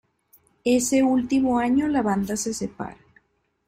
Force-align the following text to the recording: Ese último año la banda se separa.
Ese 0.65 1.03
último 1.03 1.59
año 1.59 1.87
la 1.87 2.01
banda 2.01 2.35
se 2.35 2.55
separa. 2.55 2.97